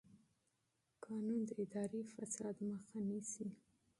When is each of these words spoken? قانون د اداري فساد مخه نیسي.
قانون 1.05 1.41
د 1.47 1.51
اداري 1.63 2.01
فساد 2.13 2.55
مخه 2.69 2.97
نیسي. 3.09 3.47